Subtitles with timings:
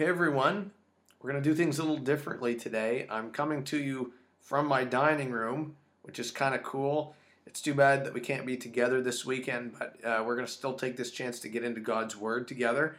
[0.00, 0.70] Hey everyone,
[1.20, 3.06] we're going to do things a little differently today.
[3.10, 7.14] I'm coming to you from my dining room, which is kind of cool.
[7.44, 10.50] It's too bad that we can't be together this weekend, but uh, we're going to
[10.50, 12.96] still take this chance to get into God's Word together.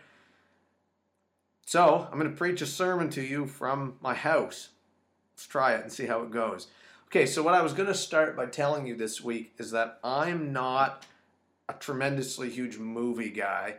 [1.65, 4.69] So, I'm going to preach a sermon to you from my house.
[5.33, 6.67] Let's try it and see how it goes.
[7.07, 9.97] Okay, so what I was going to start by telling you this week is that
[10.03, 11.07] I'm not
[11.67, 13.77] a tremendously huge movie guy.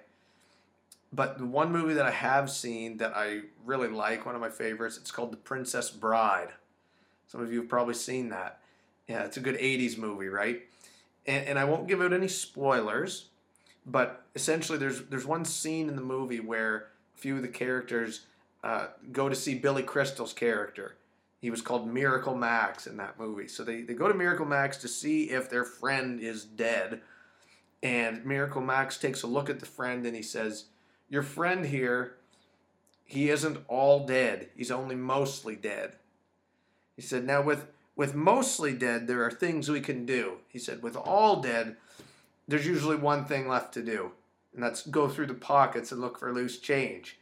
[1.13, 4.49] But the one movie that I have seen that I really like, one of my
[4.49, 6.49] favorites, it's called The Princess Bride.
[7.27, 8.61] Some of you have probably seen that.
[9.09, 10.63] Yeah, it's a good 80s movie, right?
[11.27, 13.27] And, and I won't give out any spoilers,
[13.85, 18.27] but essentially there's there's one scene in the movie where a few of the characters
[18.65, 20.97] uh, go to see Billy Crystal's character.
[21.41, 23.49] He was called Miracle Max in that movie.
[23.49, 27.01] So they, they go to Miracle Max to see if their friend is dead.
[27.83, 30.67] And Miracle Max takes a look at the friend and he says,
[31.13, 32.15] Your friend here,
[33.05, 34.49] he isn't all dead.
[34.57, 35.97] He's only mostly dead.
[36.97, 40.39] He said, Now with with mostly dead, there are things we can do.
[40.49, 41.77] He said, with all dead,
[42.49, 44.13] there's usually one thing left to do,
[44.55, 47.19] and that's go through the pockets and look for loose change.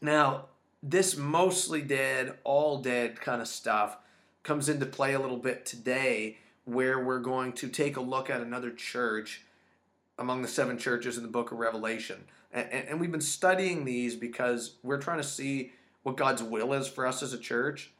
[0.00, 0.46] Now,
[0.82, 3.98] this mostly dead, all dead kind of stuff
[4.42, 8.40] comes into play a little bit today, where we're going to take a look at
[8.40, 9.42] another church
[10.18, 12.24] among the seven churches in the book of Revelation.
[12.52, 16.86] And, and, we've been studying these because we're trying to see what God's will is
[16.86, 17.92] for us as a church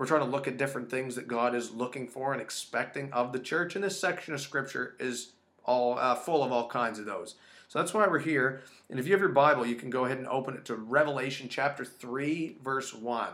[0.00, 3.34] we're trying to look at different things that God is looking for and expecting of
[3.34, 3.74] the church.
[3.74, 7.34] And this section of scripture is all uh, full of all kinds of those.
[7.68, 8.62] So that's why we're here.
[8.88, 11.50] And if you have your Bible, you can go ahead and open it to Revelation
[11.50, 13.28] chapter 3, verse 1.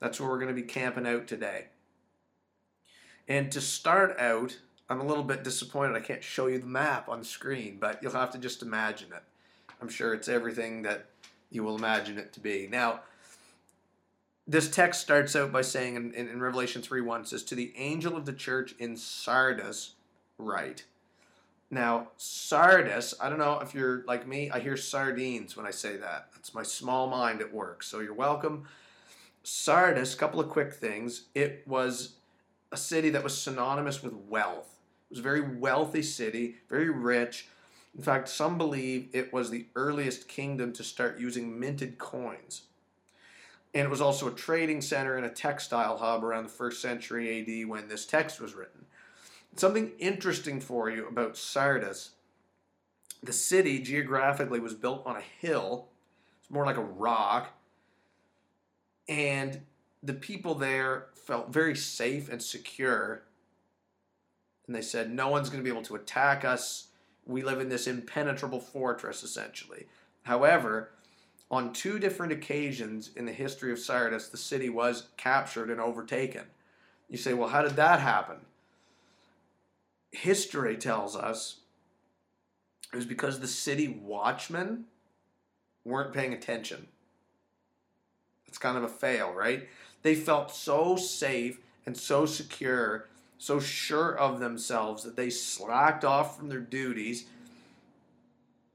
[0.00, 1.66] That's where we're going to be camping out today.
[3.28, 4.58] And to start out,
[4.90, 8.02] I'm a little bit disappointed I can't show you the map on the screen, but
[8.02, 9.22] you'll have to just imagine it.
[9.80, 11.06] I'm sure it's everything that
[11.50, 12.68] you will imagine it to be.
[12.70, 13.00] Now,
[14.46, 17.72] this text starts out by saying in, in, in Revelation 3 1 says, To the
[17.76, 19.92] angel of the church in Sardis,
[20.38, 20.84] write.
[21.70, 25.98] Now, Sardis, I don't know if you're like me, I hear sardines when I say
[25.98, 26.28] that.
[26.32, 27.82] That's my small mind at work.
[27.82, 28.64] So you're welcome.
[29.42, 31.24] Sardis, couple of quick things.
[31.34, 32.14] It was
[32.72, 34.77] a city that was synonymous with wealth.
[35.10, 37.48] It was a very wealthy city, very rich.
[37.96, 42.62] In fact, some believe it was the earliest kingdom to start using minted coins
[43.74, 47.40] and it was also a trading center and a textile hub around the first century
[47.40, 48.86] AD when this text was written.
[49.56, 52.10] Something interesting for you about Sardis
[53.20, 55.88] the city geographically was built on a hill,
[56.40, 57.50] it's more like a rock,
[59.08, 59.62] and
[60.04, 63.24] the people there felt very safe and secure.
[64.68, 66.88] And they said, No one's going to be able to attack us.
[67.26, 69.86] We live in this impenetrable fortress, essentially.
[70.22, 70.90] However,
[71.50, 76.44] on two different occasions in the history of Sardis, the city was captured and overtaken.
[77.08, 78.36] You say, well, how did that happen?
[80.12, 81.60] History tells us
[82.92, 84.84] it was because the city watchmen
[85.84, 86.88] weren't paying attention.
[88.46, 89.68] It's kind of a fail, right?
[90.02, 93.06] They felt so safe and so secure,
[93.38, 97.26] so sure of themselves that they slacked off from their duties,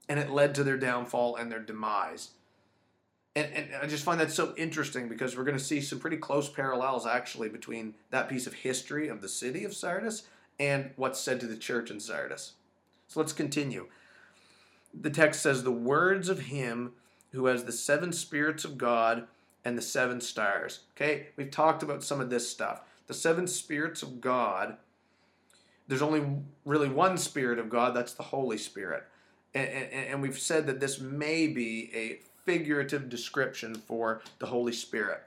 [0.10, 2.30] and it led to their downfall and their demise
[3.36, 6.18] and, and I just find that so interesting because we're going to see some pretty
[6.18, 10.24] close parallels actually between that piece of history of the city of Sardis
[10.60, 12.54] and what's said to the church in Sardis.
[13.08, 13.88] So let's continue.
[14.94, 16.94] The text says, The words of him
[17.32, 19.28] who has the seven spirits of God
[19.66, 20.82] and the seven stars.
[20.96, 22.82] Okay, we've talked about some of this stuff.
[23.08, 24.78] The seven spirits of God,
[25.88, 26.24] there's only
[26.66, 29.04] really one spirit of God, that's the Holy Spirit.
[29.54, 34.74] And, and, and we've said that this may be a figurative description for the Holy
[34.74, 35.24] Spirit.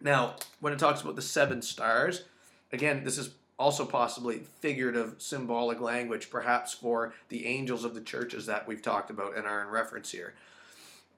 [0.00, 2.24] Now, when it talks about the seven stars,
[2.72, 8.46] again, this is also possibly figurative, symbolic language, perhaps for the angels of the churches
[8.46, 10.34] that we've talked about and are in reference here.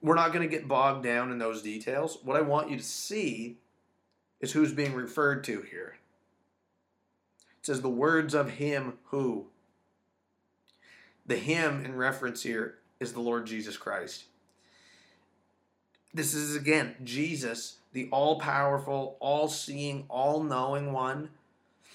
[0.01, 2.19] We're not going to get bogged down in those details.
[2.23, 3.57] What I want you to see
[4.39, 5.97] is who's being referred to here.
[7.59, 9.47] It says the words of him who.
[11.25, 14.25] The him in reference here is the Lord Jesus Christ.
[16.13, 21.29] This is again Jesus, the all powerful, all seeing, all knowing one.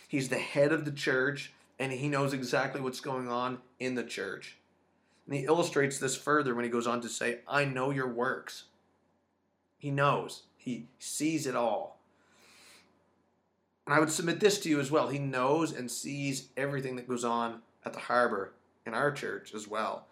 [0.07, 4.05] He's the head of the church and he knows exactly what's going on in the
[4.05, 4.59] church.
[5.27, 8.65] And he illustrates this further when he goes on to say, I know your works.
[9.79, 11.99] He knows, he sees it all.
[13.87, 15.09] And I would submit this to you as well.
[15.09, 18.55] He knows and sees everything that goes on at the harbor
[18.87, 20.07] in our church as well.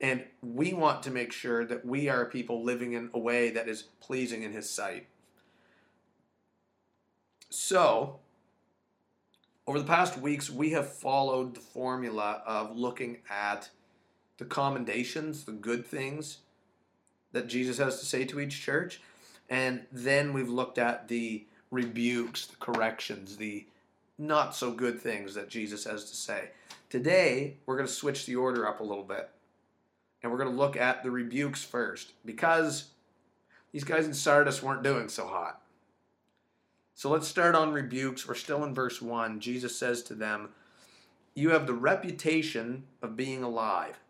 [0.00, 3.68] And we want to make sure that we are people living in a way that
[3.68, 5.08] is pleasing in His sight.
[7.50, 8.20] So,
[9.66, 13.70] over the past weeks, we have followed the formula of looking at
[14.38, 16.38] the commendations, the good things
[17.32, 19.00] that Jesus has to say to each church.
[19.50, 23.66] And then we've looked at the rebukes, the corrections, the
[24.18, 26.50] not so good things that Jesus has to say.
[26.90, 29.30] Today, we're going to switch the order up a little bit.
[30.22, 32.90] And we're going to look at the rebukes first because
[33.72, 35.62] these guys in Sardis weren't doing so hot.
[36.94, 38.26] So let's start on rebukes.
[38.26, 39.38] We're still in verse 1.
[39.38, 40.48] Jesus says to them,
[41.36, 44.00] You have the reputation of being alive.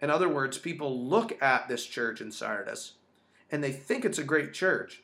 [0.00, 2.94] In other words, people look at this church in Sardis
[3.50, 5.02] and they think it's a great church.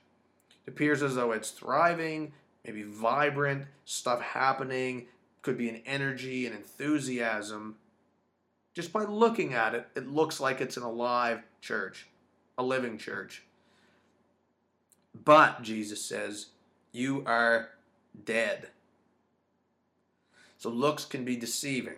[0.69, 2.33] Appears as though it's thriving,
[2.65, 5.07] maybe vibrant, stuff happening,
[5.43, 7.77] could be an energy and enthusiasm.
[8.75, 12.07] Just by looking at it, it looks like it's an alive church,
[12.59, 13.43] a living church.
[15.25, 16.47] But, Jesus says,
[16.93, 17.71] you are
[18.25, 18.69] dead.
[20.59, 21.97] So looks can be deceiving.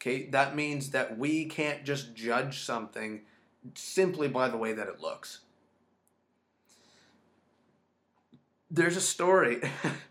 [0.00, 3.22] Okay, that means that we can't just judge something
[3.74, 5.40] simply by the way that it looks.
[8.70, 9.60] There's a story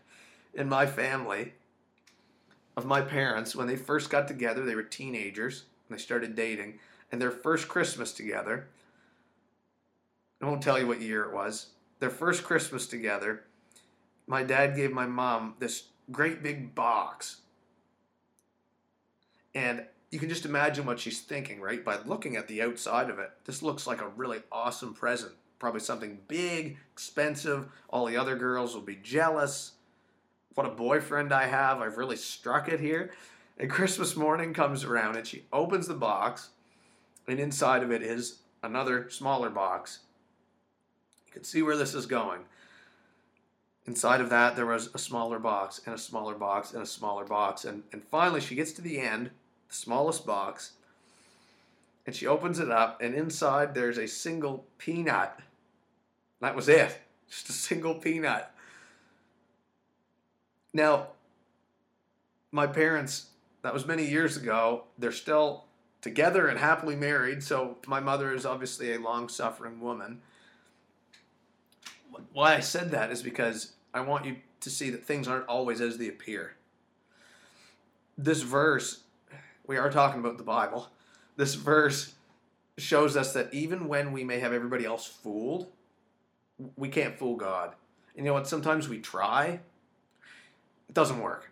[0.54, 1.52] in my family
[2.76, 6.78] of my parents when they first got together, they were teenagers, and they started dating,
[7.10, 8.68] and their first Christmas together,
[10.40, 13.44] I won't tell you what year it was, their first Christmas together,
[14.26, 17.38] my dad gave my mom this great big box.
[19.54, 21.84] And you can just imagine what she's thinking, right?
[21.84, 25.32] By looking at the outside of it, this looks like a really awesome present.
[25.58, 27.66] Probably something big, expensive.
[27.90, 29.72] All the other girls will be jealous.
[30.54, 31.80] What a boyfriend I have.
[31.80, 33.12] I've really struck it here.
[33.58, 36.50] And Christmas morning comes around and she opens the box,
[37.26, 40.00] and inside of it is another smaller box.
[41.26, 42.42] You can see where this is going.
[43.86, 47.24] Inside of that, there was a smaller box and a smaller box and a smaller
[47.24, 47.64] box.
[47.64, 49.30] And, and finally, she gets to the end,
[49.68, 50.72] the smallest box,
[52.06, 55.40] and she opens it up, and inside there's a single peanut.
[56.40, 56.96] That was it.
[57.28, 58.50] Just a single peanut.
[60.72, 61.08] Now,
[62.52, 63.26] my parents,
[63.62, 65.64] that was many years ago, they're still
[66.00, 67.42] together and happily married.
[67.42, 70.20] So my mother is obviously a long suffering woman.
[72.32, 75.80] Why I said that is because I want you to see that things aren't always
[75.80, 76.54] as they appear.
[78.16, 79.02] This verse,
[79.66, 80.88] we are talking about the Bible.
[81.36, 82.14] This verse
[82.76, 85.68] shows us that even when we may have everybody else fooled,
[86.76, 87.74] we can't fool God.
[88.16, 88.48] And you know what?
[88.48, 89.60] Sometimes we try,
[90.88, 91.50] it doesn't work.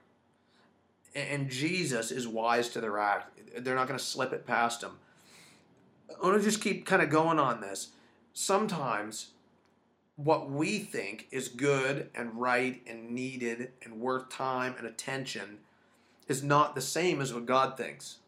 [1.15, 3.39] And Jesus is wise to their act.
[3.59, 4.99] They're not going to slip it past him.
[6.11, 7.89] I want to just keep kind of going on this.
[8.33, 9.31] Sometimes
[10.17, 15.59] what we think is good and right and needed and worth time and attention
[16.29, 18.19] is not the same as what God thinks.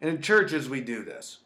[0.00, 1.38] And in churches, we do this.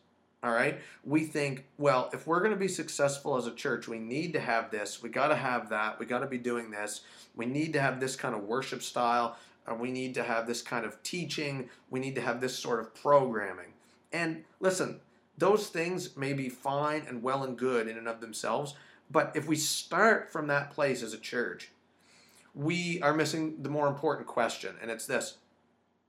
[0.42, 0.80] All right?
[1.04, 4.40] We think, well, if we're going to be successful as a church, we need to
[4.40, 5.02] have this.
[5.02, 5.98] We got to have that.
[5.98, 7.02] We got to be doing this.
[7.36, 9.36] We need to have this kind of worship style.
[9.78, 11.68] We need to have this kind of teaching.
[11.90, 13.74] We need to have this sort of programming.
[14.12, 15.00] And listen,
[15.38, 18.74] those things may be fine and well and good in and of themselves,
[19.10, 21.70] but if we start from that place as a church,
[22.54, 25.38] we are missing the more important question, and it's this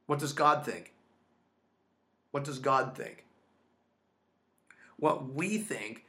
[0.06, 0.94] What does God think?
[2.32, 3.26] What does God think?
[5.02, 6.06] What we think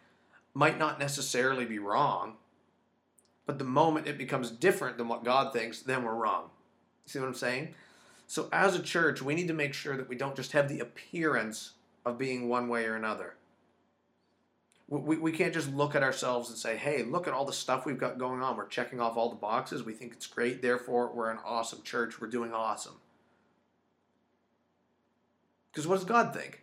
[0.52, 2.34] might not necessarily be wrong,
[3.46, 6.50] but the moment it becomes different than what God thinks, then we're wrong.
[7.06, 7.75] See what I'm saying?
[8.26, 10.80] So, as a church, we need to make sure that we don't just have the
[10.80, 11.72] appearance
[12.04, 13.37] of being one way or another.
[14.88, 17.87] We, we can't just look at ourselves and say, hey, look at all the stuff
[17.87, 18.58] we've got going on.
[18.58, 19.84] We're checking off all the boxes.
[19.84, 20.61] We think it's great.
[20.61, 22.20] Therefore, we're an awesome church.
[22.20, 22.96] We're doing awesome.
[25.72, 26.62] Because what does God think?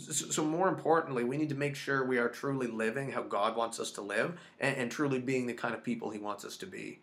[0.00, 3.78] So, more importantly, we need to make sure we are truly living how God wants
[3.78, 6.66] us to live and, and truly being the kind of people He wants us to
[6.66, 7.00] be.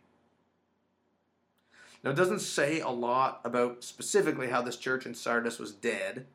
[2.03, 6.25] Now, it doesn't say a lot about specifically how this church in Sardis was dead,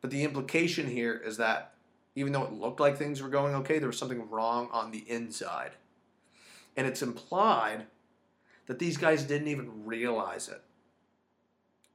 [0.00, 1.72] but the implication here is that
[2.14, 5.04] even though it looked like things were going okay, there was something wrong on the
[5.08, 5.72] inside.
[6.76, 7.86] And it's implied
[8.66, 10.62] that these guys didn't even realize it.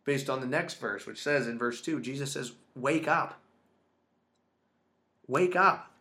[0.06, 3.40] Based on the next verse, which says in verse 2, Jesus says, Wake up.
[5.28, 5.92] Wake up.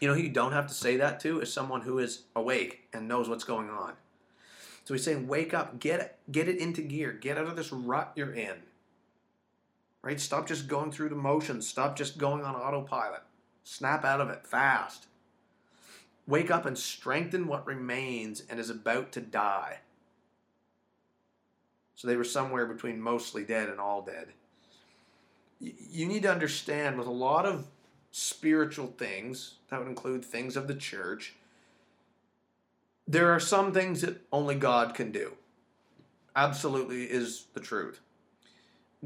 [0.00, 2.88] You know who you don't have to say that to is someone who is awake
[2.92, 3.94] and knows what's going on.
[4.84, 7.72] So he's saying, wake up, get it, get it into gear, get out of this
[7.72, 8.56] rut you're in.
[10.02, 10.20] Right?
[10.20, 11.66] Stop just going through the motions.
[11.66, 13.22] Stop just going on autopilot.
[13.62, 15.06] Snap out of it fast.
[16.26, 19.78] Wake up and strengthen what remains and is about to die.
[21.94, 24.28] So they were somewhere between mostly dead and all dead.
[25.90, 27.66] You need to understand with a lot of
[28.12, 31.34] spiritual things, that would include things of the church,
[33.06, 35.34] there are some things that only God can do.
[36.36, 38.00] Absolutely is the truth.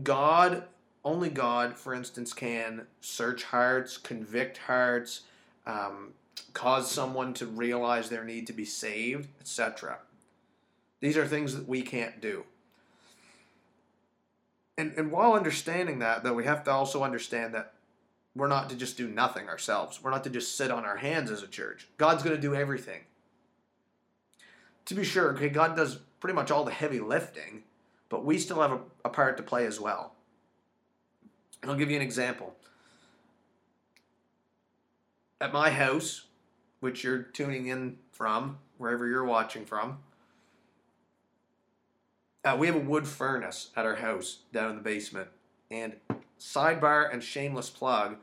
[0.02, 0.64] God,
[1.04, 5.22] only God, for instance, can search hearts, convict hearts,
[5.66, 6.12] um,
[6.52, 9.98] cause someone to realize their need to be saved, etc.
[11.00, 12.44] These are things that we can't do.
[14.78, 17.74] And, and while understanding that, though, we have to also understand that
[18.36, 20.00] we're not to just do nothing ourselves.
[20.00, 21.88] We're not to just sit on our hands as a church.
[21.98, 23.00] God's going to do everything.
[24.84, 27.64] To be sure, okay, God does pretty much all the heavy lifting,
[28.08, 30.14] but we still have a, a part to play as well.
[31.60, 32.54] And I'll give you an example.
[35.40, 36.26] At my house,
[36.78, 39.98] which you're tuning in from, wherever you're watching from,
[42.44, 45.28] uh, we have a wood furnace at our house down in the basement.
[45.70, 45.96] And
[46.38, 48.16] sidebar and shameless plug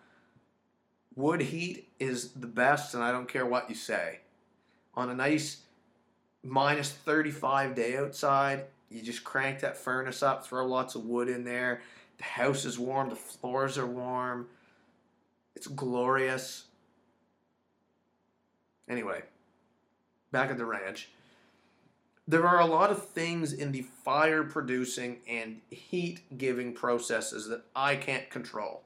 [1.16, 4.20] wood heat is the best, and I don't care what you say.
[4.96, 5.62] On a nice
[6.44, 11.44] minus 35 day outside, you just crank that furnace up, throw lots of wood in
[11.44, 11.82] there.
[12.18, 14.48] The house is warm, the floors are warm.
[15.56, 16.66] It's glorious.
[18.88, 19.22] Anyway,
[20.32, 21.10] back at the ranch.
[22.28, 27.66] There are a lot of things in the fire producing and heat giving processes that
[27.76, 28.82] I can't control.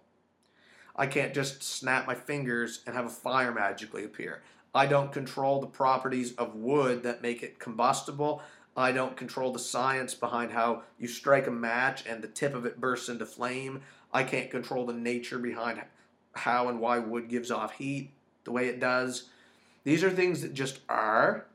[0.93, 4.41] I can't just snap my fingers and have a fire magically appear.
[4.75, 8.41] I don't control the properties of wood that make it combustible.
[8.75, 12.65] I don't control the science behind how you strike a match and the tip of
[12.65, 13.83] it bursts into flame.
[14.13, 15.81] I can't control the nature behind
[16.33, 18.11] how and why wood gives off heat
[18.43, 19.29] the way it does.
[19.85, 21.45] These are things that just are.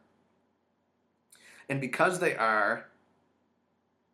[1.68, 2.86] And because they are,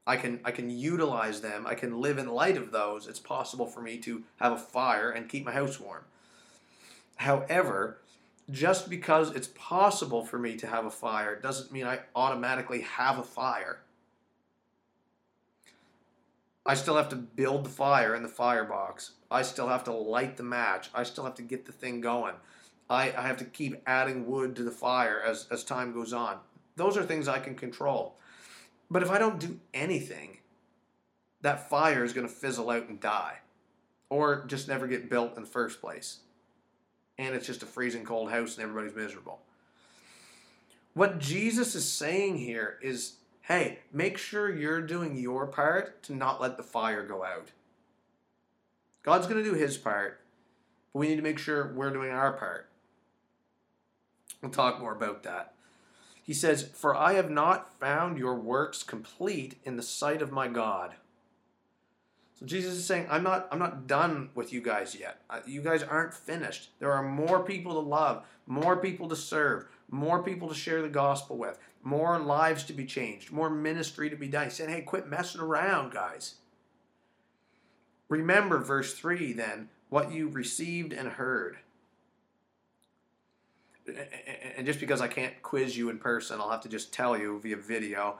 [0.07, 1.67] I can I can utilize them.
[1.67, 3.07] I can live in light of those.
[3.07, 6.05] It's possible for me to have a fire and keep my house warm.
[7.17, 7.99] However,
[8.51, 13.19] just because it's possible for me to have a fire doesn't mean I automatically have
[13.19, 13.81] a fire.
[16.67, 19.13] I still have to build the fire in the firebox.
[19.31, 20.91] I still have to light the match.
[20.95, 22.35] I still have to get the thing going.
[22.89, 26.39] I, I have to keep adding wood to the fire as, as time goes on.
[26.81, 28.17] Those are things I can control.
[28.91, 30.39] But if I don't do anything,
[31.43, 33.41] that fire is going to fizzle out and die.
[34.09, 36.21] Or just never get built in the first place.
[37.19, 39.41] And it's just a freezing cold house and everybody's miserable.
[40.95, 46.41] What Jesus is saying here is hey, make sure you're doing your part to not
[46.41, 47.51] let the fire go out.
[49.03, 50.21] God's going to do his part,
[50.95, 52.71] but we need to make sure we're doing our part.
[54.41, 55.53] We'll talk more about that.
[56.31, 60.47] He says, For I have not found your works complete in the sight of my
[60.47, 60.95] God.
[62.39, 65.23] So Jesus is saying, I'm not, I'm not done with you guys yet.
[65.45, 66.71] You guys aren't finished.
[66.79, 70.89] There are more people to love, more people to serve, more people to share the
[70.89, 74.45] gospel with, more lives to be changed, more ministry to be done.
[74.45, 76.37] He's saying, hey, quit messing around, guys.
[78.09, 81.57] Remember, verse 3 then, what you received and heard
[84.57, 87.39] and just because I can't quiz you in person, I'll have to just tell you
[87.41, 88.19] via video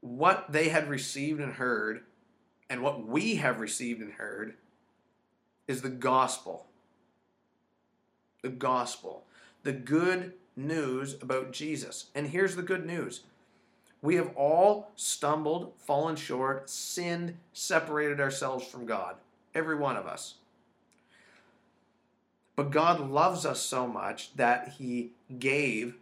[0.00, 2.02] what they had received and heard,
[2.68, 4.54] and what we have received and heard
[5.68, 6.66] is the gospel.
[8.42, 9.24] The gospel.
[9.62, 12.06] The good news about Jesus.
[12.14, 13.22] And here's the good news
[14.02, 19.16] we have all stumbled, fallen short, sinned, separated ourselves from God.
[19.54, 20.36] Every one of us.
[22.60, 25.94] But God loves us so much that He gave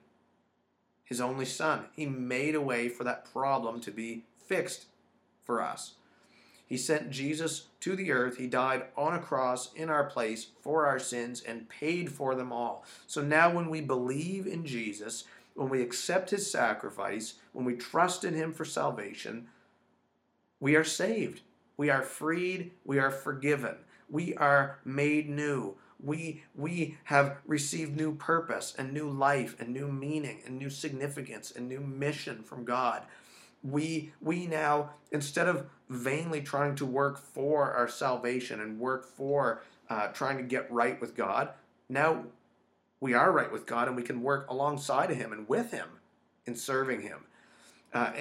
[1.04, 1.84] His only Son.
[1.94, 4.86] He made a way for that problem to be fixed
[5.44, 5.92] for us.
[6.66, 8.38] He sent Jesus to the earth.
[8.38, 12.52] He died on a cross in our place for our sins and paid for them
[12.52, 12.84] all.
[13.06, 15.22] So now, when we believe in Jesus,
[15.54, 19.46] when we accept his sacrifice, when we trust in him for salvation,
[20.58, 21.42] we are saved.
[21.76, 22.72] We are freed.
[22.84, 23.76] We are forgiven.
[24.10, 29.88] We are made new we we have received new purpose and new life and new
[29.88, 33.02] meaning and new significance and new mission from God.
[33.62, 39.62] We we now instead of vainly trying to work for our salvation and work for
[39.90, 41.50] uh, trying to get right with God,
[41.88, 42.24] now
[43.00, 45.88] we are right with God and we can work alongside of Him and with Him
[46.46, 47.24] in serving Him.
[47.92, 48.12] Uh,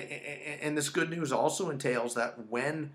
[0.61, 2.91] and this good news also entails that when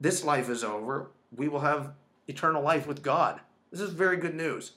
[0.00, 1.92] this life is over, we will have
[2.26, 3.40] eternal life with God.
[3.74, 4.70] This is very good news.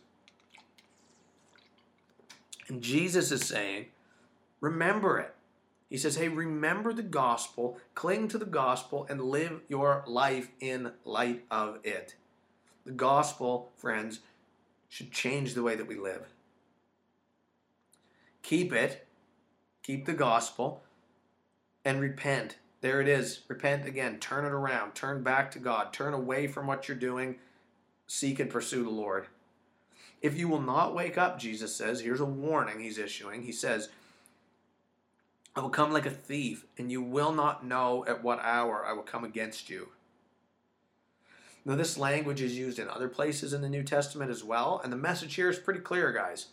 [2.67, 3.85] And Jesus is saying,
[4.59, 5.35] remember it.
[5.87, 10.93] He says, hey, remember the gospel, cling to the gospel, and live your life in
[11.05, 12.15] light of it.
[12.87, 14.21] The gospel, friends,
[14.89, 16.25] should change the way that we live.
[18.41, 19.05] Keep it,
[19.83, 20.81] keep the gospel,
[21.85, 22.55] and repent.
[22.81, 23.41] There it is.
[23.47, 24.17] Repent again.
[24.17, 24.95] Turn it around.
[24.95, 25.93] Turn back to God.
[25.93, 27.35] Turn away from what you're doing.
[28.07, 29.27] Seek and pursue the Lord.
[30.21, 33.43] If you will not wake up, Jesus says, here's a warning he's issuing.
[33.43, 33.89] He says,
[35.55, 38.93] I will come like a thief, and you will not know at what hour I
[38.93, 39.89] will come against you.
[41.65, 44.93] Now, this language is used in other places in the New Testament as well, and
[44.93, 46.47] the message here is pretty clear, guys.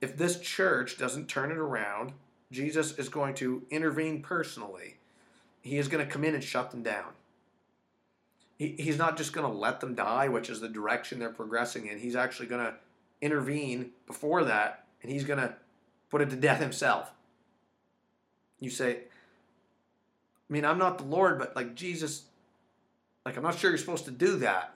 [0.00, 2.12] If this church doesn't turn it around,
[2.52, 4.98] Jesus is going to intervene personally.
[5.62, 7.12] He is going to come in and shut them down.
[8.56, 11.86] He, he's not just going to let them die, which is the direction they're progressing
[11.86, 11.98] in.
[11.98, 12.74] He's actually going to
[13.20, 15.54] intervene before that, and he's going to
[16.10, 17.10] put it to death himself.
[18.60, 19.00] You say,
[20.48, 22.24] I mean, I'm not the Lord, but like Jesus,
[23.24, 24.72] like I'm not sure you're supposed to do that.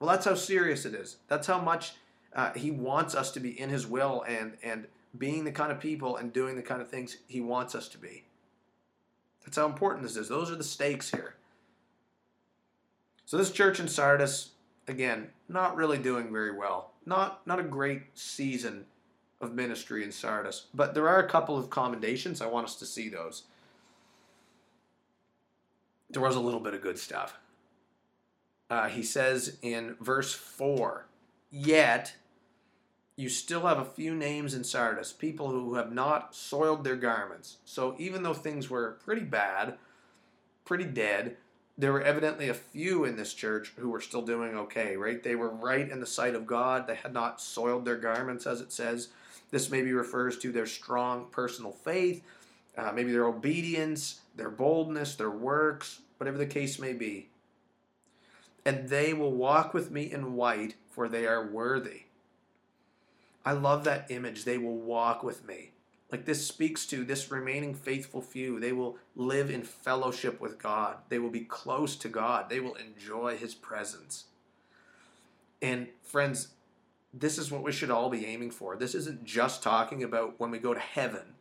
[0.00, 1.18] Well, that's how serious it is.
[1.28, 1.92] That's how much
[2.34, 4.86] uh, He wants us to be in His will and and
[5.16, 7.98] being the kind of people and doing the kind of things He wants us to
[7.98, 8.24] be.
[9.44, 10.28] That's how important this is.
[10.28, 11.34] Those are the stakes here.
[13.24, 14.50] So this church in Sardis,
[14.88, 16.92] again, not really doing very well.
[17.06, 18.84] Not not a great season
[19.40, 22.40] of ministry in Sardis, but there are a couple of commendations.
[22.40, 23.44] I want us to see those.
[26.10, 27.38] There was a little bit of good stuff.
[28.70, 31.06] Uh, he says in verse 4
[31.50, 32.14] Yet
[33.16, 37.58] you still have a few names in Sardis, people who have not soiled their garments.
[37.64, 39.76] So even though things were pretty bad,
[40.64, 41.36] pretty dead,
[41.82, 45.20] there were evidently a few in this church who were still doing okay, right?
[45.20, 46.86] They were right in the sight of God.
[46.86, 49.08] They had not soiled their garments, as it says.
[49.50, 52.22] This maybe refers to their strong personal faith,
[52.78, 57.30] uh, maybe their obedience, their boldness, their works, whatever the case may be.
[58.64, 62.02] And they will walk with me in white, for they are worthy.
[63.44, 64.44] I love that image.
[64.44, 65.72] They will walk with me.
[66.12, 68.60] Like this speaks to this remaining faithful few.
[68.60, 70.98] They will live in fellowship with God.
[71.08, 72.50] They will be close to God.
[72.50, 74.24] They will enjoy His presence.
[75.62, 76.48] And friends,
[77.14, 78.76] this is what we should all be aiming for.
[78.76, 81.34] This isn't just talking about when we go to heaven.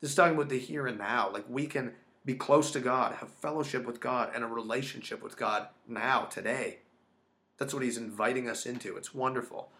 [0.00, 1.30] This is talking about the here and now.
[1.32, 5.36] Like we can be close to God, have fellowship with God, and a relationship with
[5.36, 6.78] God now, today.
[7.58, 8.96] That's what He's inviting us into.
[8.96, 9.70] It's wonderful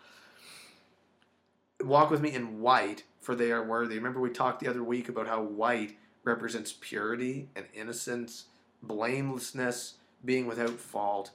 [1.84, 3.96] walk with me in white, for they are worthy.
[3.96, 8.44] Remember, we talked the other week about how white represents purity and innocence,
[8.82, 11.30] blamelessness, being without fault.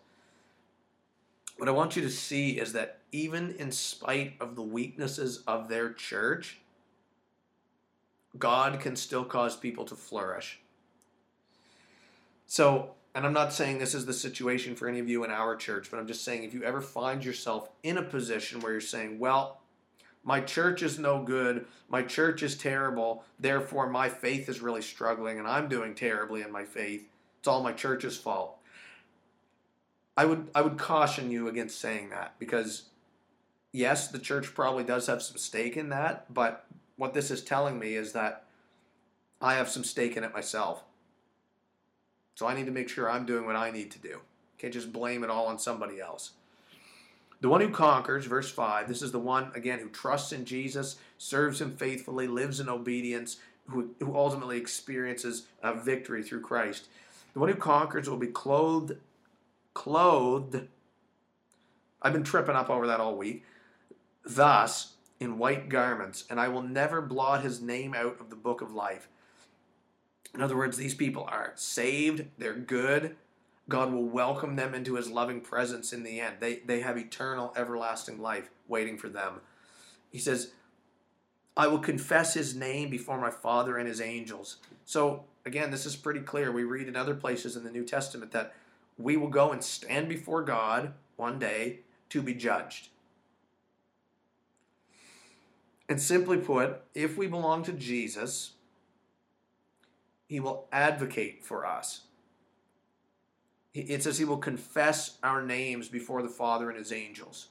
[1.57, 5.67] What I want you to see is that even in spite of the weaknesses of
[5.67, 6.59] their church,
[8.37, 10.59] God can still cause people to flourish.
[12.45, 15.55] So, and I'm not saying this is the situation for any of you in our
[15.55, 18.81] church, but I'm just saying if you ever find yourself in a position where you're
[18.81, 19.58] saying, well,
[20.23, 21.65] my church is no good.
[21.89, 23.23] My church is terrible.
[23.39, 27.07] Therefore, my faith is really struggling and I'm doing terribly in my faith.
[27.39, 28.57] It's all my church's fault.
[30.17, 32.83] I would I would caution you against saying that because
[33.71, 36.65] yes, the church probably does have some stake in that, but
[36.97, 38.43] what this is telling me is that
[39.41, 40.83] I have some stake in it myself.
[42.35, 44.19] So I need to make sure I'm doing what I need to do.
[44.57, 46.31] Can't just blame it all on somebody else.
[47.41, 50.97] The one who conquers, verse 5, this is the one, again, who trusts in Jesus,
[51.17, 56.87] serves him faithfully, lives in obedience, who, who ultimately experiences a victory through Christ.
[57.33, 58.97] The one who conquers will be clothed,
[59.73, 60.67] clothed,
[62.01, 63.43] I've been tripping up over that all week,
[64.23, 68.61] thus in white garments, and I will never blot his name out of the book
[68.61, 69.07] of life.
[70.33, 73.15] In other words, these people are saved, they're good,
[73.69, 76.37] God will welcome them into his loving presence in the end.
[76.39, 79.41] They, they have eternal, everlasting life waiting for them.
[80.11, 80.51] He says,
[81.55, 84.57] I will confess his name before my Father and his angels.
[84.85, 86.51] So, again, this is pretty clear.
[86.51, 88.55] We read in other places in the New Testament that
[88.97, 91.79] we will go and stand before God one day
[92.09, 92.89] to be judged.
[95.87, 98.51] And simply put, if we belong to Jesus,
[100.27, 102.01] he will advocate for us
[103.73, 107.47] it says he will confess our names before the Father and his angels.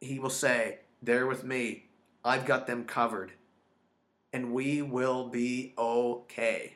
[0.00, 1.86] He will say, They're with me.
[2.24, 3.32] I've got them covered.
[4.32, 6.74] and we will be okay.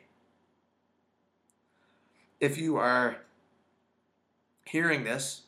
[2.39, 3.17] If you are
[4.65, 5.43] hearing this,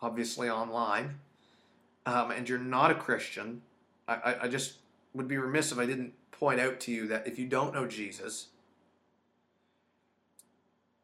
[0.00, 1.20] obviously online,
[2.04, 3.62] um, and you're not a Christian,
[4.06, 4.74] I, I, I just
[5.14, 7.86] would be remiss if I didn't point out to you that if you don't know
[7.86, 8.48] Jesus,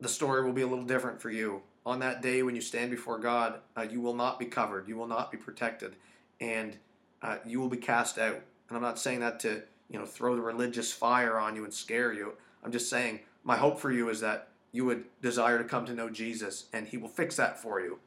[0.02, 1.62] the story will be a little different for you.
[1.86, 4.96] On that day when you stand before God, uh, you will not be covered, you
[4.96, 5.96] will not be protected,
[6.40, 6.76] and
[7.22, 8.40] uh, you will be cast out.
[8.68, 11.72] And I'm not saying that to you know throw the religious fire on you and
[11.72, 12.34] scare you.
[12.64, 15.94] I'm just saying my hope for you is that you would desire to come to
[15.94, 17.98] know Jesus, and He will fix that for you,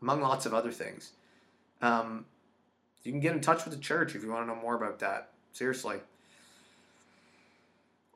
[0.00, 1.12] among lots of other things.
[1.80, 2.24] Um,
[3.04, 4.98] you can get in touch with the church if you want to know more about
[5.00, 5.30] that.
[5.52, 5.98] Seriously.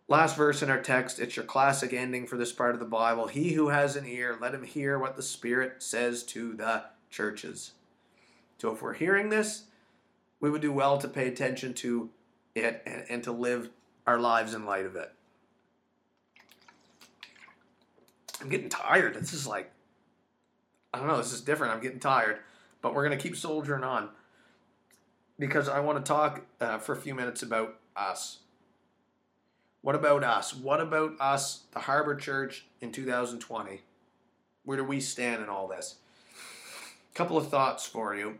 [0.08, 3.26] Last verse in our text, it's your classic ending for this part of the Bible.
[3.26, 7.72] He who has an ear, let him hear what the Spirit says to the churches.
[8.58, 9.64] So if we're hearing this,
[10.40, 12.10] we would do well to pay attention to
[12.54, 13.70] it and, and to live
[14.06, 15.12] our lives in light of it.
[18.40, 19.14] I'm getting tired.
[19.14, 19.72] This is like,
[20.94, 21.74] I don't know, this is different.
[21.74, 22.38] I'm getting tired.
[22.80, 24.10] But we're going to keep soldiering on
[25.38, 28.38] because I want to talk uh, for a few minutes about us.
[29.86, 30.52] What about us?
[30.52, 33.82] What about us, the Harbor Church in 2020?
[34.64, 35.94] Where do we stand in all this?
[37.12, 38.38] A couple of thoughts for you.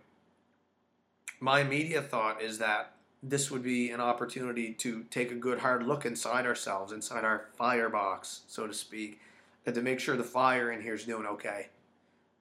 [1.39, 5.87] My immediate thought is that this would be an opportunity to take a good hard
[5.87, 9.21] look inside ourselves, inside our firebox, so to speak,
[9.67, 11.69] and to make sure the fire in here is doing okay.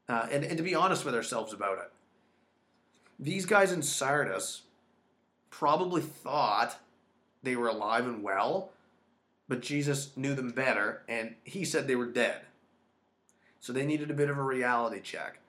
[0.09, 1.91] Uh, and, and to be honest with ourselves about it.
[3.19, 4.63] These guys in Sardis
[5.51, 6.79] probably thought
[7.43, 8.71] they were alive and well,
[9.47, 12.41] but Jesus knew them better, and he said they were dead.
[13.59, 15.39] So they needed a bit of a reality check.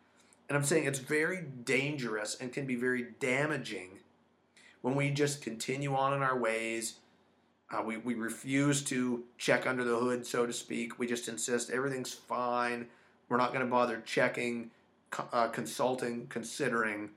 [0.49, 3.99] And I'm saying it's very dangerous and can be very damaging
[4.81, 6.95] when we just continue on in our ways.
[7.71, 10.99] Uh, we, we refuse to check under the hood, so to speak.
[10.99, 12.87] We just insist everything's fine.
[13.29, 14.71] We're not going to bother checking,
[15.33, 17.11] uh, consulting, considering.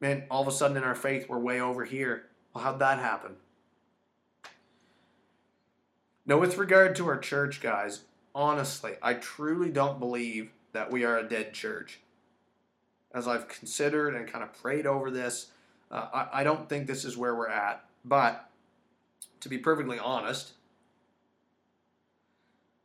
[0.00, 2.26] Man, all of a sudden in our faith, we're way over here.
[2.54, 3.32] Well, how'd that happen?
[6.26, 8.02] Now, with regard to our church, guys,
[8.34, 12.00] honestly, I truly don't believe that we are a dead church.
[13.14, 15.50] As I've considered and kind of prayed over this,
[15.90, 17.84] uh, I, I don't think this is where we're at.
[18.04, 18.48] But
[19.40, 20.52] to be perfectly honest,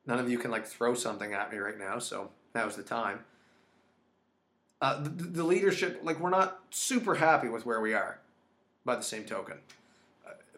[0.06, 3.22] none of you can like throw something at me right now, so now's the time.
[4.82, 8.20] Uh, the, the leadership, like, we're not super happy with where we are
[8.86, 9.58] by the same token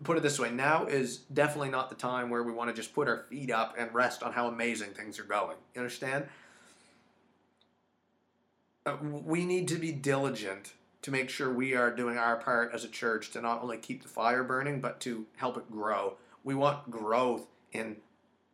[0.03, 2.93] put it this way now is definitely not the time where we want to just
[2.93, 5.57] put our feet up and rest on how amazing things are going.
[5.75, 6.25] You understand?
[8.85, 12.83] Uh, we need to be diligent to make sure we are doing our part as
[12.83, 16.17] a church to not only keep the fire burning, but to help it grow.
[16.43, 17.97] We want growth in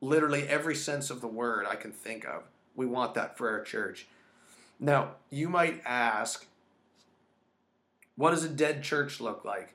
[0.02, 2.44] literally every sense of the word I can think of.
[2.76, 4.08] We want that for our church.
[4.80, 6.46] Now, you might ask,
[8.16, 9.74] what does a dead church look like?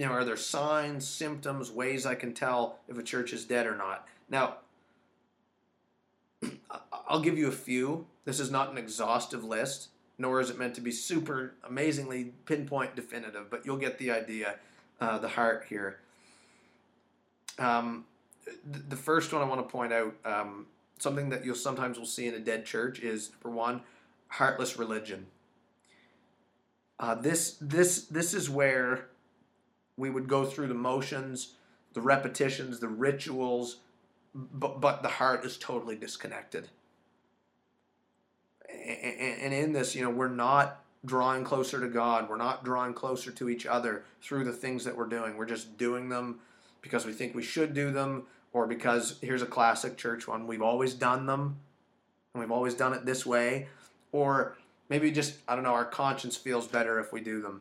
[0.00, 3.66] You know, are there signs, symptoms, ways I can tell if a church is dead
[3.66, 4.08] or not?
[4.30, 4.54] Now,
[7.06, 8.06] I'll give you a few.
[8.24, 12.96] This is not an exhaustive list, nor is it meant to be super amazingly pinpoint
[12.96, 14.54] definitive, but you'll get the idea,
[15.02, 15.98] uh, the heart here.
[17.58, 18.06] Um,
[18.88, 20.64] the first one I want to point out, um,
[20.98, 23.82] something that you'll sometimes will see in a dead church is number one,
[24.28, 25.26] heartless religion.
[26.98, 29.10] Uh, this this this is where
[30.00, 31.52] we would go through the motions,
[31.92, 33.76] the repetitions, the rituals,
[34.34, 36.68] but, but the heart is totally disconnected.
[38.68, 42.28] And in this, you know, we're not drawing closer to God.
[42.28, 45.36] We're not drawing closer to each other through the things that we're doing.
[45.36, 46.40] We're just doing them
[46.82, 50.62] because we think we should do them, or because here's a classic church one we've
[50.62, 51.58] always done them,
[52.34, 53.68] and we've always done it this way,
[54.12, 54.56] or
[54.88, 57.60] maybe just, I don't know, our conscience feels better if we do them.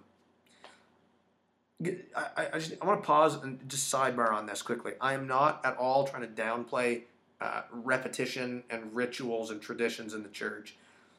[1.86, 4.94] I, I, just, I want to pause and just sidebar on this quickly.
[5.00, 7.04] I am not at all trying to downplay
[7.40, 10.76] uh, repetition and rituals and traditions in the church.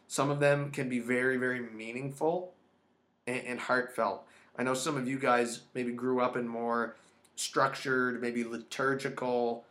[0.06, 2.52] Some of them can be very, very meaningful
[3.26, 4.26] and, and heartfelt.
[4.58, 6.96] I know some of you guys maybe grew up in more
[7.36, 9.64] structured, maybe liturgical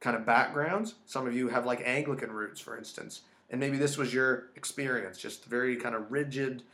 [0.00, 0.96] kind of backgrounds.
[1.06, 3.22] Some of you have like Anglican roots, for instance.
[3.48, 6.64] And maybe this was your experience, just very kind of rigid,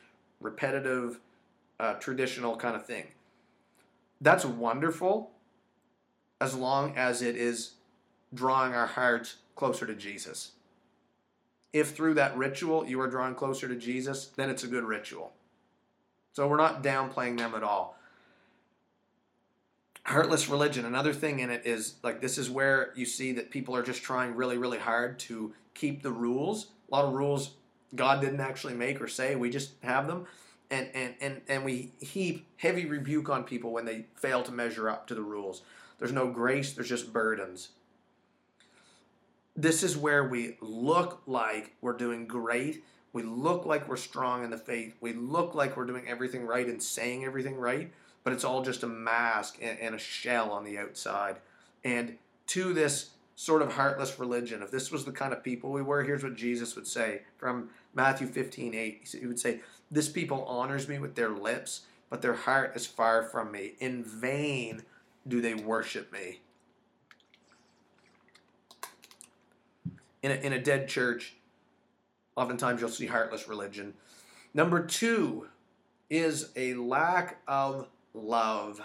[0.40, 1.20] repetitive,
[1.78, 3.04] uh, traditional kind of thing
[4.20, 5.30] that's wonderful
[6.40, 7.72] as long as it is
[8.34, 10.52] drawing our hearts closer to Jesus.
[11.72, 15.32] If through that ritual you are drawing closer to Jesus, then it's a good ritual.
[16.32, 17.96] So we're not downplaying them at all.
[20.04, 23.76] heartless religion another thing in it is like this is where you see that people
[23.76, 27.54] are just trying really really hard to keep the rules a lot of rules
[27.94, 30.26] god didn't actually make or say we just have them
[30.70, 34.88] and and and, and we heap heavy rebuke on people when they fail to measure
[34.88, 35.62] up to the rules
[35.98, 37.70] there's no grace there's just burdens
[39.56, 44.50] this is where we look like we're doing great we look like we're strong in
[44.50, 47.90] the faith we look like we're doing everything right and saying everything right
[48.28, 51.36] but it's all just a mask and, and a shell on the outside.
[51.82, 55.80] And to this sort of heartless religion, if this was the kind of people we
[55.80, 59.16] were, here's what Jesus would say from Matthew 15 8.
[59.18, 63.22] He would say, This people honors me with their lips, but their heart is far
[63.22, 63.74] from me.
[63.80, 64.82] In vain
[65.26, 66.40] do they worship me.
[70.22, 71.36] In a, in a dead church,
[72.36, 73.94] oftentimes you'll see heartless religion.
[74.52, 75.48] Number two
[76.10, 78.80] is a lack of love.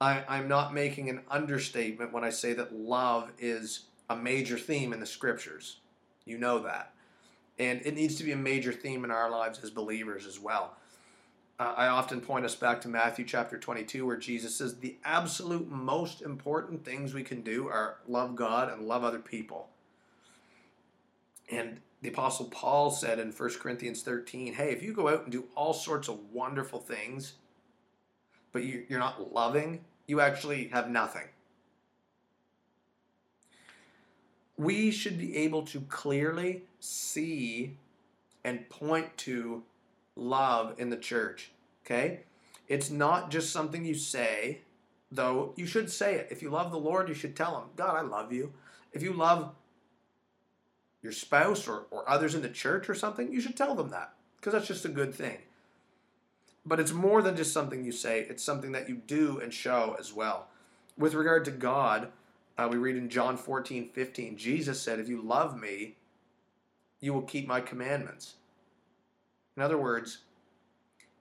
[0.00, 4.92] I, I'm not making an understatement when I say that love is a major theme
[4.92, 5.78] in the scriptures.
[6.24, 6.92] You know that.
[7.58, 10.76] And it needs to be a major theme in our lives as believers as well.
[11.58, 15.70] Uh, I often point us back to Matthew chapter 22, where Jesus says the absolute
[15.70, 19.68] most important things we can do are love God and love other people.
[21.50, 25.30] And the Apostle Paul said in 1 Corinthians 13, hey, if you go out and
[25.30, 27.34] do all sorts of wonderful things,
[28.50, 31.28] but you're not loving, you actually have nothing.
[34.56, 37.76] We should be able to clearly see
[38.44, 39.62] and point to
[40.16, 41.52] love in the church.
[41.84, 42.20] Okay?
[42.68, 44.62] It's not just something you say,
[45.10, 46.28] though you should say it.
[46.30, 48.52] If you love the Lord, you should tell him, God, I love you.
[48.92, 49.54] If you love
[51.02, 54.14] your spouse or, or others in the church or something, you should tell them that
[54.36, 55.38] because that's just a good thing.
[56.66, 59.96] But it's more than just something you say, it's something that you do and show
[59.98, 60.48] as well.
[60.96, 62.08] With regard to God,
[62.58, 65.96] uh, we read in John 14, 15, Jesus said, If you love me,
[67.02, 68.36] you will keep my commandments.
[69.56, 70.18] In other words,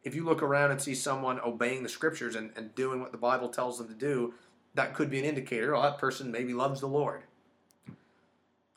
[0.04, 3.18] if you look around and see someone obeying the scriptures and, and doing what the
[3.18, 4.34] Bible tells them to do,
[4.76, 7.24] that could be an indicator, oh, that person maybe loves the Lord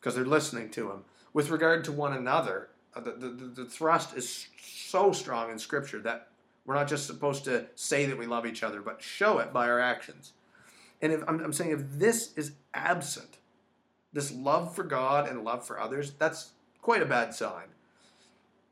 [0.01, 1.05] because they're listening to him.
[1.33, 6.01] With regard to one another, uh, the, the, the thrust is so strong in Scripture
[6.01, 6.29] that
[6.65, 9.69] we're not just supposed to say that we love each other, but show it by
[9.69, 10.33] our actions.
[11.03, 13.39] And if I'm, I'm saying if this is absent,
[14.13, 16.53] this love for God and love for others, that's
[16.85, 17.65] quite a bad sign.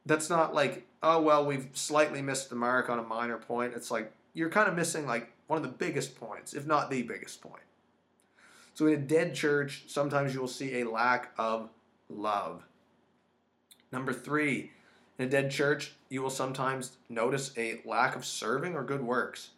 [0.05, 3.73] That's not like, oh, well, we've slightly missed the mark on a minor point.
[3.75, 7.03] It's like you're kind of missing like one of the biggest points, if not the
[7.03, 7.63] biggest point.
[8.75, 11.71] So in a dead church, sometimes you will see a lack of
[12.11, 12.65] love.
[13.91, 14.73] Number three,
[15.19, 19.51] in a dead church, you will sometimes notice a lack of serving or good works.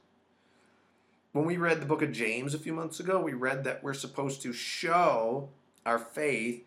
[1.33, 3.95] When we read the book of James a few months ago, we read that we're
[3.95, 5.49] supposed to show
[5.85, 6.65] our faith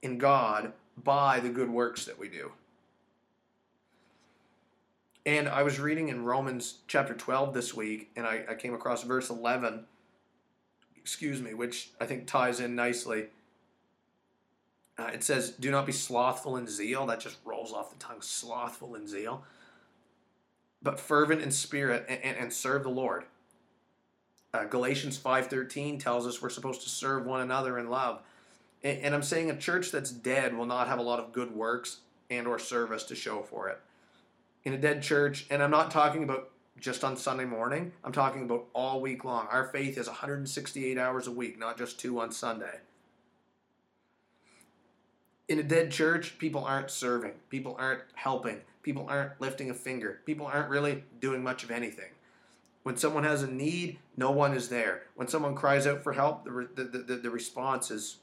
[0.00, 0.72] in God
[1.04, 2.52] by the good works that we do.
[5.26, 9.02] And I was reading in Romans chapter 12 this week, and I, I came across
[9.02, 9.84] verse 11,
[10.96, 13.26] excuse me, which I think ties in nicely
[14.98, 17.06] uh, it says, Do not be slothful in zeal.
[17.06, 19.44] That just rolls off the tongue, slothful in zeal.
[20.82, 23.24] But fervent in spirit and, and, and serve the Lord.
[24.52, 28.22] Uh, Galatians 5.13 tells us we're supposed to serve one another in love.
[28.84, 31.98] And, I'm saying a church that's dead will not have a lot of good works
[32.30, 33.80] and or service to show for it.
[34.64, 38.44] In a dead church, and I'm not talking about just on Sunday morning, I'm talking
[38.44, 39.48] about all week long.
[39.50, 42.80] Our faith is 168 hours a week, not just two on Sunday
[45.48, 50.20] in a dead church, people aren't serving, people aren't helping, people aren't lifting a finger,
[50.26, 52.10] people aren't really doing much of anything.
[52.82, 55.02] When someone has a need, no one is there.
[55.14, 58.18] When someone cries out for help, the, the, the, the response is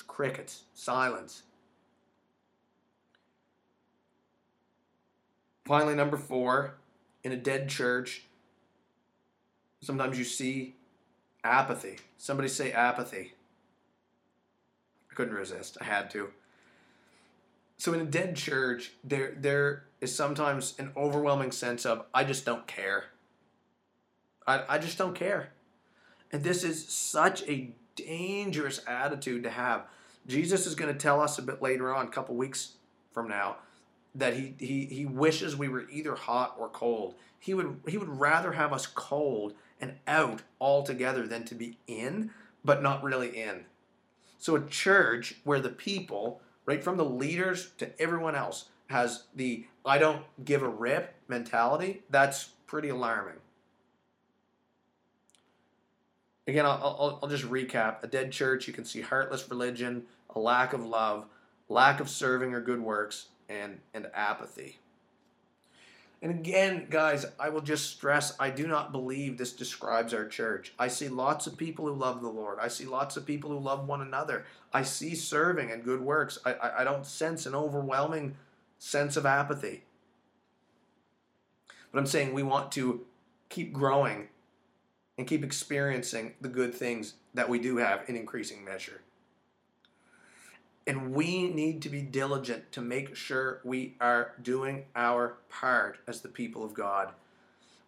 [0.00, 1.42] crickets, silence.
[5.66, 6.74] Finally, number four,
[7.22, 8.24] in a dead church,
[9.80, 10.74] sometimes you see
[11.44, 11.98] apathy.
[12.16, 13.34] Somebody say apathy.
[15.10, 15.76] I couldn't resist.
[15.80, 16.30] I had to.
[17.76, 22.44] So in a dead church, there there is sometimes an overwhelming sense of I just
[22.44, 23.06] don't care.
[24.46, 25.50] I, I just don't care.
[26.32, 29.86] And this is such a dangerous attitude to have.
[30.26, 32.74] Jesus is going to tell us a bit later on, a couple weeks
[33.12, 33.56] from now,
[34.14, 37.14] that he, he, he wishes we were either hot or cold.
[37.38, 42.30] He would, he would rather have us cold and out altogether than to be in,
[42.64, 43.64] but not really in.
[44.38, 49.66] So, a church where the people, right from the leaders to everyone else, has the
[49.84, 53.36] I don't give a rip mentality, that's pretty alarming.
[56.46, 58.02] Again, I'll, I'll, I'll just recap.
[58.02, 61.26] A dead church, you can see heartless religion, a lack of love,
[61.68, 64.78] lack of serving or good works, and, and apathy.
[66.22, 70.72] And again, guys, I will just stress I do not believe this describes our church.
[70.78, 72.58] I see lots of people who love the Lord.
[72.60, 74.44] I see lots of people who love one another.
[74.72, 76.38] I see serving and good works.
[76.46, 78.36] I, I, I don't sense an overwhelming
[78.78, 79.82] sense of apathy.
[81.90, 83.04] But I'm saying we want to
[83.48, 84.28] keep growing
[85.18, 89.02] and keep experiencing the good things that we do have in increasing measure.
[90.86, 96.20] And we need to be diligent to make sure we are doing our part as
[96.20, 97.12] the people of God.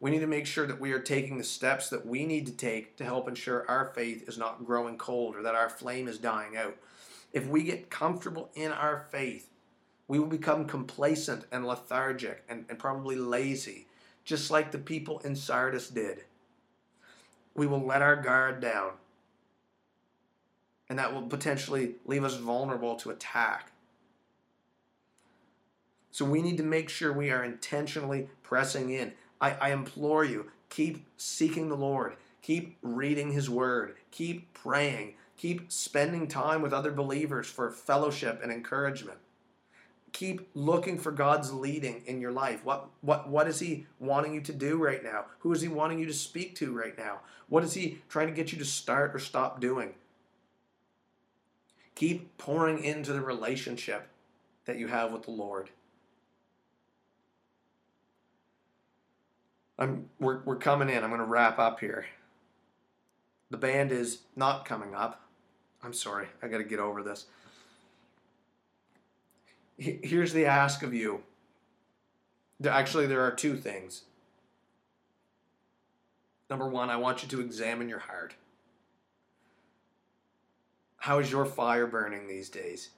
[0.00, 2.52] We need to make sure that we are taking the steps that we need to
[2.52, 6.18] take to help ensure our faith is not growing cold or that our flame is
[6.18, 6.76] dying out.
[7.32, 9.50] If we get comfortable in our faith,
[10.06, 13.86] we will become complacent and lethargic and, and probably lazy,
[14.24, 16.24] just like the people in Sardis did.
[17.54, 18.92] We will let our guard down
[20.88, 23.72] and that will potentially leave us vulnerable to attack.
[26.10, 29.12] So we need to make sure we are intentionally pressing in.
[29.40, 35.72] I, I implore you, keep seeking the Lord, keep reading His Word, keep praying, keep
[35.72, 39.18] spending time with other believers for fellowship and encouragement.
[40.14, 42.64] Keep looking for God's leading in your life.
[42.64, 45.24] What, what, what is He wanting you to do right now?
[45.40, 47.18] Who is He wanting you to speak to right now?
[47.48, 49.94] What is He trying to get you to start or stop doing?
[51.96, 54.06] Keep pouring into the relationship
[54.66, 55.70] that you have with the Lord.
[59.76, 61.02] I'm, we're, we're coming in.
[61.02, 62.06] I'm going to wrap up here.
[63.50, 65.22] The band is not coming up.
[65.82, 66.28] I'm sorry.
[66.40, 67.26] I got to get over this.
[69.76, 71.22] Here's the ask of you.
[72.64, 74.02] Actually, there are two things.
[76.48, 78.34] Number one, I want you to examine your heart.
[80.98, 82.90] How is your fire burning these days?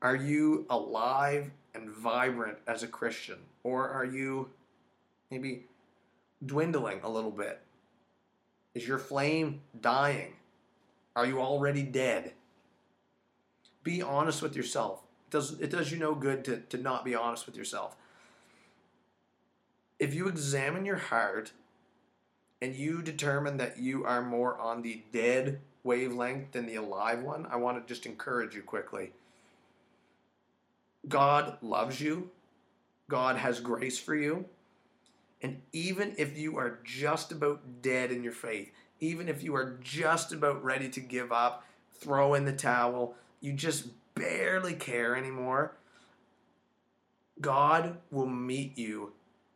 [0.00, 3.38] Are you alive and vibrant as a Christian?
[3.62, 4.50] Or are you
[5.30, 5.66] maybe
[6.44, 7.60] dwindling a little bit?
[8.74, 10.34] Is your flame dying?
[11.16, 12.32] Are you already dead?
[13.82, 15.03] Be honest with yourself.
[15.34, 17.96] Does, it does you no good to, to not be honest with yourself.
[19.98, 21.50] If you examine your heart
[22.62, 27.48] and you determine that you are more on the dead wavelength than the alive one,
[27.50, 29.10] I want to just encourage you quickly.
[31.08, 32.30] God loves you,
[33.10, 34.44] God has grace for you.
[35.42, 38.70] And even if you are just about dead in your faith,
[39.00, 43.52] even if you are just about ready to give up, throw in the towel, you
[43.52, 45.76] just barely care anymore,
[47.40, 49.12] God will meet you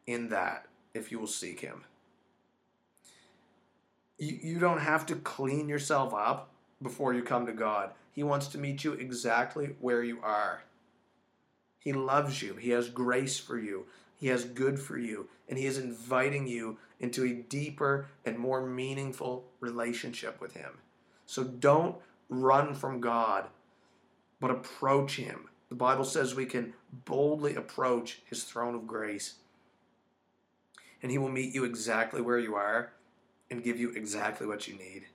[0.07, 1.85] in that if you will seek Him
[4.18, 6.51] you, you don't have to clean yourself up
[6.83, 7.92] before you come to God.
[8.12, 10.64] He wants to meet you exactly where you are.
[11.79, 12.55] He loves you.
[12.55, 13.87] He has grace for you.
[14.16, 15.29] He has good for you.
[15.49, 20.73] And He is inviting you into a deeper and more meaningful relationship with Him.
[21.27, 21.97] So don't
[22.29, 23.47] run from God,
[24.40, 25.48] but approach Him.
[25.68, 26.74] The Bible says we can
[27.05, 29.35] boldly approach His throne of grace.
[31.03, 32.92] And He will meet you exactly where you are
[33.51, 35.07] and give you exactly what you need.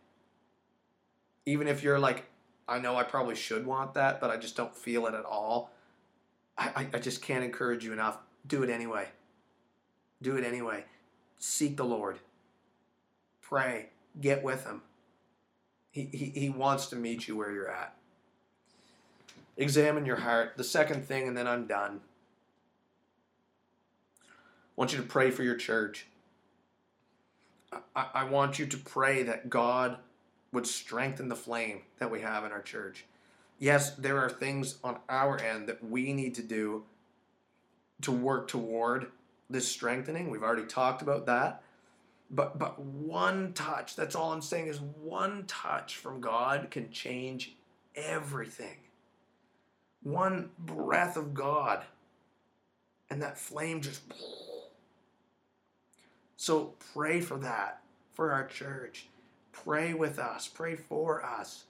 [1.45, 2.25] Even if you're like,
[2.67, 5.71] I know I probably should want that, but I just don't feel it at all.
[6.57, 8.17] I, I just can't encourage you enough.
[8.47, 9.09] Do it anyway.
[10.21, 10.85] Do it anyway.
[11.37, 12.19] Seek the Lord.
[13.41, 13.89] Pray.
[14.19, 14.81] Get with Him.
[15.91, 17.95] He, he, he wants to meet you where you're at.
[19.57, 20.53] Examine your heart.
[20.57, 22.01] The second thing, and then I'm done.
[24.19, 26.07] I want you to pray for your church.
[27.95, 29.97] I, I want you to pray that God
[30.51, 33.05] would strengthen the flame that we have in our church.
[33.59, 36.83] Yes, there are things on our end that we need to do
[38.01, 39.07] to work toward
[39.49, 40.29] this strengthening.
[40.29, 41.63] We've already talked about that.
[42.29, 47.55] But but one touch, that's all I'm saying is one touch from God can change
[47.95, 48.77] everything.
[50.03, 51.83] One breath of God
[53.09, 54.01] and that flame just
[56.35, 57.81] so pray for that,
[58.11, 59.07] for our church.
[59.51, 61.63] Pray with us, pray for us.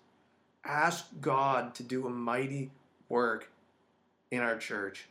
[0.66, 2.72] Ask God to do a mighty
[3.10, 3.52] work
[4.32, 5.06] in our church.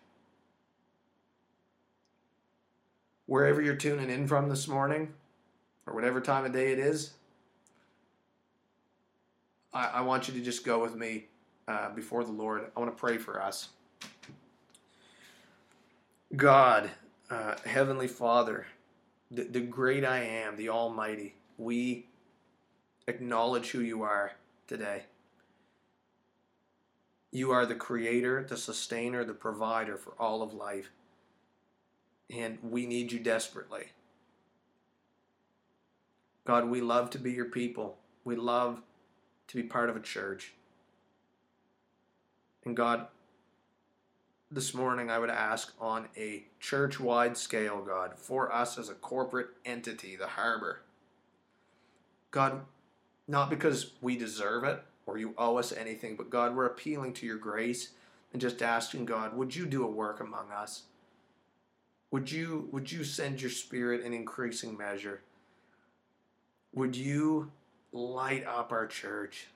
[3.26, 5.12] Wherever you're tuning in from this morning,
[5.86, 7.12] or whatever time of day it is,
[9.72, 11.26] I, I want you to just go with me
[11.68, 12.70] uh, before the Lord.
[12.76, 13.68] I want to pray for us.
[16.34, 16.90] God,
[17.30, 18.66] uh, Heavenly Father,
[19.30, 22.06] the, the great I am, the Almighty, we
[23.06, 24.32] acknowledge who you are
[24.66, 25.04] today.
[27.30, 30.90] You are the creator, the sustainer, the provider for all of life.
[32.30, 33.86] And we need you desperately.
[36.44, 37.98] God, we love to be your people.
[38.24, 38.82] We love
[39.48, 40.52] to be part of a church.
[42.64, 43.06] And God,
[44.50, 48.94] this morning I would ask on a church wide scale, God, for us as a
[48.94, 50.82] corporate entity, the harbor.
[52.30, 52.60] God,
[53.26, 57.26] not because we deserve it or you owe us anything, but God, we're appealing to
[57.26, 57.90] your grace
[58.32, 60.82] and just asking God, would you do a work among us?
[62.10, 65.22] Would you would you send your spirit in increasing measure?
[66.74, 67.50] Would you
[67.90, 69.46] light up our church?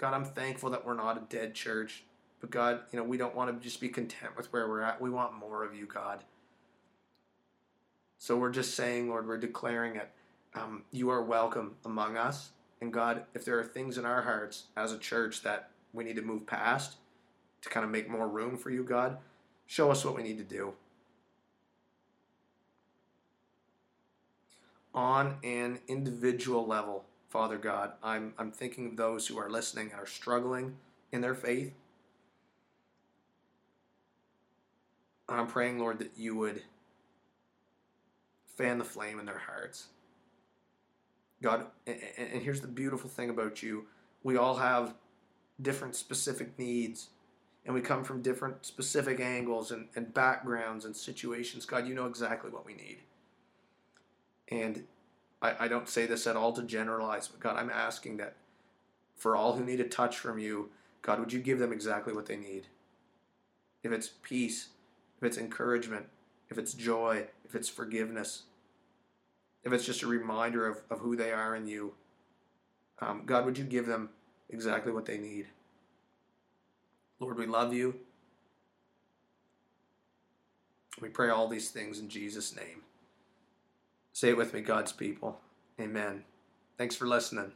[0.00, 2.04] God, I'm thankful that we're not a dead church.
[2.40, 4.98] But God, you know, we don't want to just be content with where we're at.
[4.98, 6.24] We want more of you, God.
[8.16, 10.10] So we're just saying, Lord, we're declaring it.
[10.54, 12.48] Um, you are welcome among us.
[12.80, 16.16] And God, if there are things in our hearts as a church that we need
[16.16, 16.96] to move past
[17.60, 19.18] to kind of make more room for you, God,
[19.66, 20.72] show us what we need to do.
[24.94, 30.00] On an individual level, Father God, I'm, I'm thinking of those who are listening and
[30.00, 30.76] are struggling
[31.12, 31.72] in their faith.
[35.28, 36.64] I'm praying, Lord, that you would
[38.56, 39.86] fan the flame in their hearts.
[41.40, 43.86] God, and here's the beautiful thing about you
[44.22, 44.94] we all have
[45.62, 47.10] different specific needs,
[47.64, 51.64] and we come from different specific angles and, and backgrounds and situations.
[51.64, 52.98] God, you know exactly what we need.
[54.50, 54.84] And
[55.42, 58.36] I, I don't say this at all to generalize, but God, I'm asking that
[59.16, 60.70] for all who need a touch from you,
[61.02, 62.66] God, would you give them exactly what they need?
[63.82, 64.68] If it's peace,
[65.18, 66.06] if it's encouragement,
[66.50, 68.42] if it's joy, if it's forgiveness,
[69.64, 71.94] if it's just a reminder of, of who they are in you,
[73.00, 74.10] um, God, would you give them
[74.48, 75.46] exactly what they need?
[77.18, 77.94] Lord, we love you.
[81.00, 82.82] We pray all these things in Jesus' name.
[84.12, 85.40] Say it with me, God's people.
[85.80, 86.24] Amen.
[86.76, 87.52] Thanks for listening.